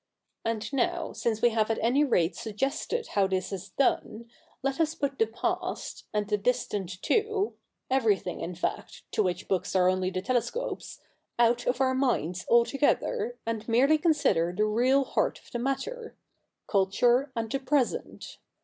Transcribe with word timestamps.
xA.nd 0.47 0.73
now, 0.73 1.13
sine: 1.13 1.35
we 1.43 1.49
have 1.51 1.69
at 1.69 1.77
any 1.79 2.03
rate 2.03 2.35
suggested 2.35 3.09
how 3.09 3.27
this 3.27 3.51
is 3.53 3.69
done, 3.69 4.27
let 4.63 4.79
us 4.79 4.95
put 4.95 5.19
the 5.19 5.27
past, 5.27 6.05
and 6.11 6.27
the 6.27 6.39
distant 6.39 6.99
too— 7.03 7.53
everything 7.91 8.41
in 8.41 8.55
fact, 8.55 9.03
to 9.11 9.21
which 9.21 9.47
books 9.47 9.75
are 9.75 9.87
only 9.87 10.09
the 10.09 10.19
telescopes— 10.19 11.01
out 11.37 11.67
of 11.67 11.79
our 11.79 11.93
minds 11.93 12.47
altogether, 12.49 13.37
and 13.45 13.67
merely 13.67 13.99
consider 13.99 14.51
the 14.51 14.65
real 14.65 15.03
heart 15.03 15.37
of 15.37 15.51
the 15.51 15.59
matter— 15.59 16.15
culture 16.67 17.31
and 17.35 17.51
the 17.51 17.59
present. 17.59 18.39